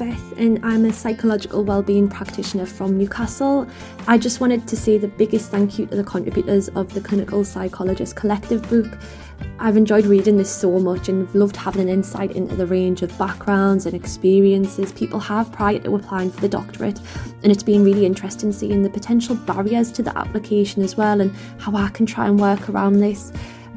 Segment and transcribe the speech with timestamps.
[0.00, 3.66] Beth, and I'm a psychological wellbeing practitioner from Newcastle.
[4.08, 7.44] I just wanted to say the biggest thank you to the contributors of the Clinical
[7.44, 8.98] Psychologist Collective book.
[9.58, 13.16] I've enjoyed reading this so much and loved having an insight into the range of
[13.18, 16.98] backgrounds and experiences people have prior to applying for the doctorate.
[17.42, 21.30] And it's been really interesting seeing the potential barriers to the application as well and
[21.58, 23.32] how I can try and work around this.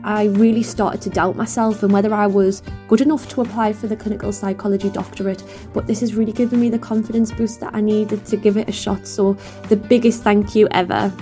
[0.05, 3.87] I really started to doubt myself and whether I was good enough to apply for
[3.87, 5.41] the clinical psychology doctorate.
[5.73, 8.67] But this has really given me the confidence boost that I needed to give it
[8.67, 9.07] a shot.
[9.07, 9.37] So,
[9.69, 11.13] the biggest thank you ever.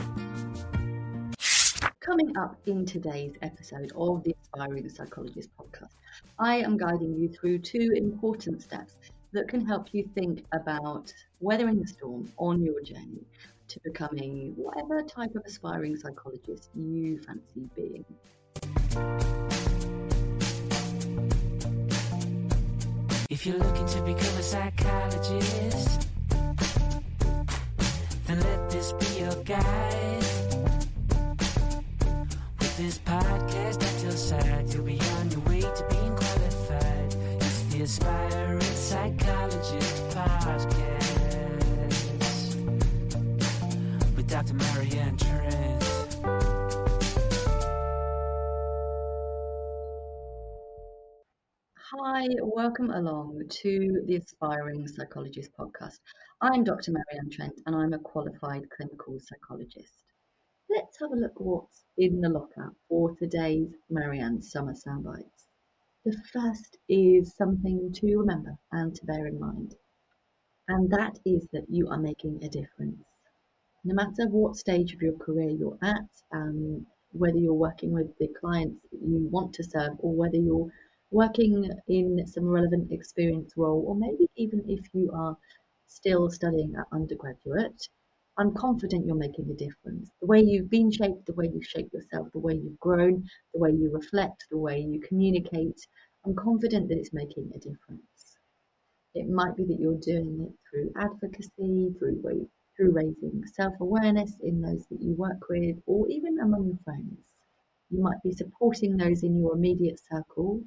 [1.99, 5.93] Coming up in today's episode of the Aspiring Psychologist podcast,
[6.39, 8.95] I am guiding you through two important steps
[9.31, 13.23] that can help you think about weathering the storm on your journey
[13.67, 18.03] to becoming whatever type of aspiring psychologist you fancy being.
[23.29, 26.07] If you're looking to become a psychologist,
[28.27, 30.25] then let this be your guide.
[32.59, 37.15] With this podcast at your side, you'll be on your way to being qualified.
[37.39, 41.01] It's the Aspiring Psychologist Podcast
[44.15, 44.53] with Dr.
[44.53, 45.80] Marianne Trent.
[52.03, 55.99] Hi, welcome along to the Aspiring Psychologist podcast.
[56.41, 56.93] I'm Dr.
[56.93, 59.93] Marianne Trent and I'm a qualified clinical psychologist.
[60.67, 65.45] Let's have a look what's in the locker for today's Marianne Summer Soundbites.
[66.03, 69.75] The first is something to remember and to bear in mind,
[70.69, 73.03] and that is that you are making a difference.
[73.83, 78.29] No matter what stage of your career you're at, um, whether you're working with the
[78.39, 80.71] clients you want to serve or whether you're
[81.11, 85.37] working in some relevant experience role, or maybe even if you are
[85.87, 87.87] still studying at undergraduate,
[88.37, 90.09] I'm confident you're making a difference.
[90.21, 93.59] The way you've been shaped, the way you've shaped yourself, the way you've grown, the
[93.59, 95.85] way you reflect, the way you communicate,
[96.25, 98.37] I'm confident that it's making a difference.
[99.13, 102.47] It might be that you're doing it through advocacy, through
[102.77, 107.19] through raising self-awareness in those that you work with, or even among your friends.
[107.89, 110.63] You might be supporting those in your immediate circle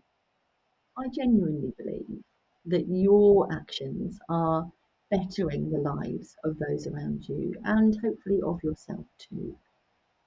[0.97, 2.23] I genuinely believe
[2.67, 4.71] that your actions are
[5.11, 9.59] bettering the lives of those around you and hopefully of yourself too.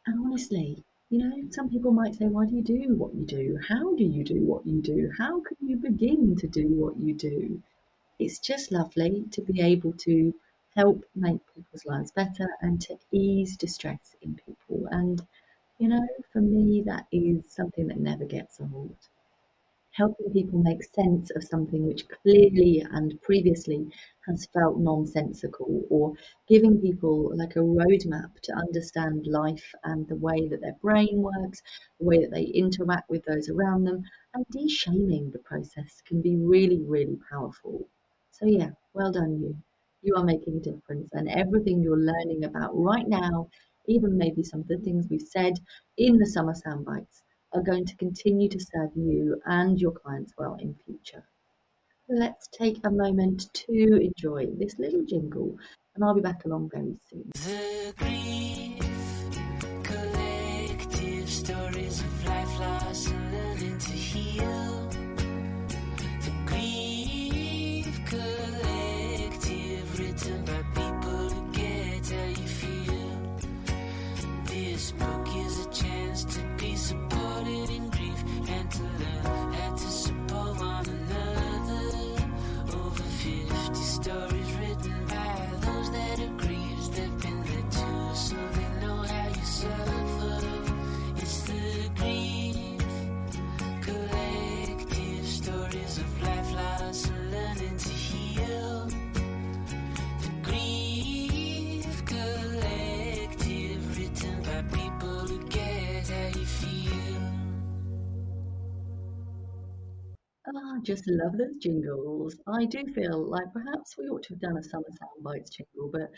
[0.06, 3.58] And honestly, you know, some people might say, Why do you do what you do?
[3.70, 5.10] How do you do what you do?
[5.18, 7.64] How can you begin to do what you do?
[8.20, 10.34] It's just lovely to be able to
[10.76, 14.86] help make people's lives better and to ease distress in people.
[14.92, 15.26] And,
[15.80, 18.98] you know, for me, that is something that never gets old
[19.98, 23.88] helping people make sense of something which clearly and previously
[24.28, 26.14] has felt nonsensical, or
[26.48, 31.62] giving people like a roadmap to understand life and the way that their brain works,
[32.00, 34.04] the way that they interact with those around them,
[34.34, 37.88] and de-shaming the process can be really, really powerful.
[38.32, 39.56] So yeah, well done you.
[40.04, 43.50] You are making a difference, and everything you're learning about right now,
[43.88, 45.54] even maybe some of the things we've said
[45.98, 47.24] in the summer soundbites,
[47.58, 51.24] are going to continue to serve you and your clients well in future.
[52.08, 55.58] Let's take a moment to enjoy this little jingle,
[55.96, 57.32] and I'll be back along very soon.
[57.34, 58.78] The grief
[59.84, 64.90] collective stories of life lost and learning to heal.
[66.26, 73.40] The grief collective written by people get how you feel.
[74.46, 75.17] This book
[110.56, 112.40] Ah, just love those jingles.
[112.48, 116.10] I do feel like perhaps we ought to have done a summer soundbites jingle, but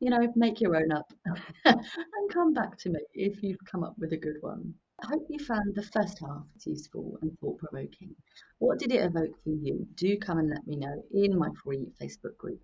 [0.00, 1.12] you know, make your own up
[1.66, 4.72] and come back to me if you've come up with a good one.
[5.02, 8.16] I hope you found the first half useful and thought provoking.
[8.58, 9.86] What did it evoke for you?
[9.96, 12.62] Do come and let me know in my free Facebook group,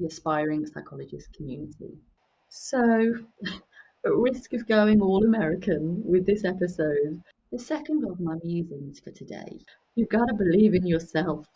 [0.00, 1.96] the Aspiring Psychologist Community.
[2.48, 3.14] So,
[4.04, 7.22] at risk of going all American with this episode,
[7.52, 9.60] the second of my musings for today
[9.96, 11.46] You've got to believe in yourself.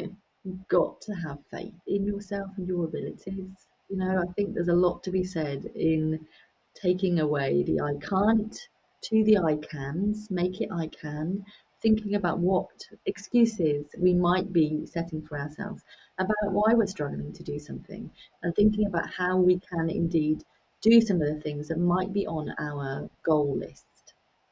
[0.00, 3.68] You've got to have faith in yourself and your abilities.
[3.88, 6.26] You know, I think there's a lot to be said in
[6.74, 8.58] taking away the I can't
[9.02, 11.44] to the I cans, make it I can,
[11.80, 12.68] thinking about what
[13.06, 15.84] excuses we might be setting for ourselves
[16.18, 18.10] about why we're struggling to do something,
[18.42, 20.42] and thinking about how we can indeed
[20.80, 23.86] do some of the things that might be on our goal list.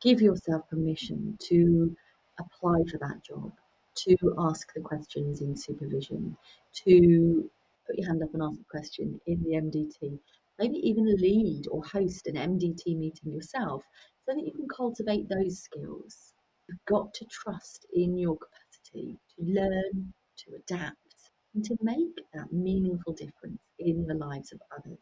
[0.01, 1.97] Give yourself permission to
[2.39, 3.53] apply for that job,
[3.97, 6.37] to ask the questions in supervision,
[6.85, 7.51] to
[7.87, 10.19] put your hand up and ask a question in the MDT,
[10.59, 13.85] maybe even lead or host an MDT meeting yourself
[14.27, 16.33] so that you can cultivate those skills.
[16.69, 21.15] You've got to trust in your capacity to learn, to adapt,
[21.55, 24.99] and to make that meaningful difference in the lives of others.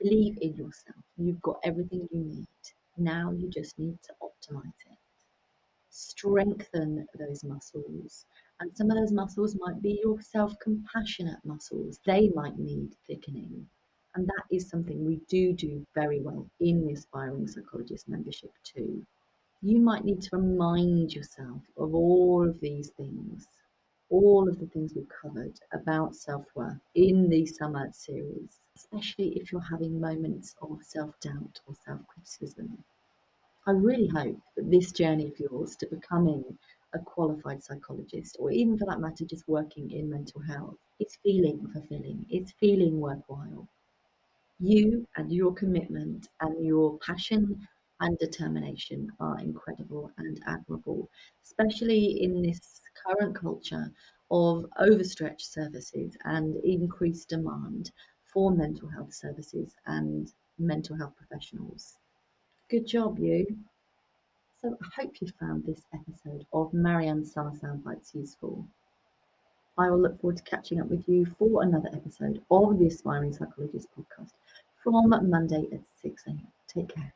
[0.00, 1.02] Believe in yourself.
[1.16, 2.46] You've got everything you need.
[2.96, 4.97] Now you just need to optimize it.
[6.00, 8.24] Strengthen those muscles.
[8.60, 11.98] And some of those muscles might be your self compassionate muscles.
[12.06, 13.68] They might need thickening.
[14.14, 19.04] And that is something we do do very well in the Aspiring Psychologist membership too.
[19.60, 23.48] You might need to remind yourself of all of these things
[24.10, 29.52] all of the things we've covered about self worth in the summer series, especially if
[29.52, 32.84] you're having moments of self doubt or self criticism.
[33.68, 36.58] I really hope that this journey of yours to becoming
[36.92, 41.68] a qualified psychologist, or even for that matter, just working in mental health, is feeling
[41.68, 43.68] fulfilling, it's feeling worthwhile.
[44.58, 47.68] You and your commitment and your passion
[48.00, 51.10] and determination are incredible and admirable,
[51.44, 53.92] especially in this current culture
[54.30, 57.92] of overstretched services and increased demand
[58.24, 61.98] for mental health services and mental health professionals.
[62.70, 63.46] Good job, you.
[64.60, 68.62] So I hope you found this episode of Marianne's Summer Soundbites useful.
[69.78, 73.32] I will look forward to catching up with you for another episode of the Aspiring
[73.32, 74.32] Psychologist podcast
[74.84, 76.46] from Monday at 6 a.m.
[76.66, 77.14] Take care.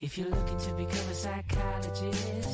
[0.00, 2.49] If you're looking to become a psychologist,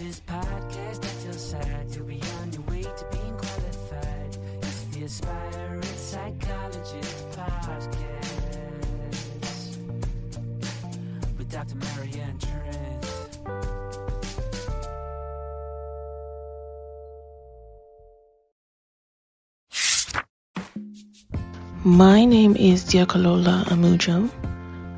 [0.00, 4.38] this podcast at your side, you'll be on your way to being qualified.
[4.62, 7.96] It's the Aspiring Psychologist Podcast
[11.36, 11.74] with Dr.
[11.74, 13.06] Marianne Trent.
[21.84, 24.30] My name is Diakolola Amujo.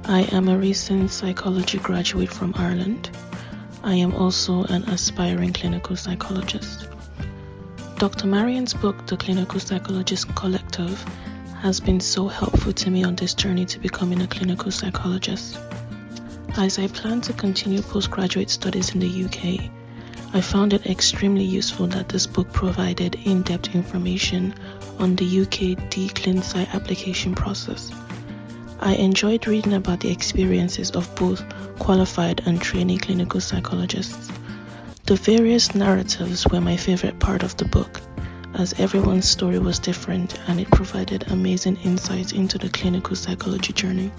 [0.04, 3.10] I am a recent psychology graduate from Ireland.
[3.84, 6.86] I am also an aspiring clinical psychologist.
[7.98, 8.28] Dr.
[8.28, 11.02] Marianne's book, The Clinical Psychologist Collective,
[11.60, 15.58] has been so helpful to me on this journey to becoming a clinical psychologist.
[16.56, 19.68] As I plan to continue postgraduate studies in the UK,
[20.32, 24.54] I found it extremely useful that this book provided in depth information
[25.00, 27.90] on the UK DClinPsy application process.
[28.84, 31.44] I enjoyed reading about the experiences of both
[31.78, 34.28] qualified and trainee clinical psychologists.
[35.06, 38.00] The various narratives were my favorite part of the book,
[38.54, 44.10] as everyone's story was different and it provided amazing insights into the clinical psychology journey.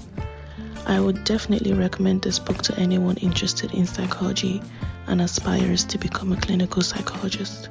[0.86, 4.62] I would definitely recommend this book to anyone interested in psychology
[5.08, 7.68] and aspires to become a clinical psychologist.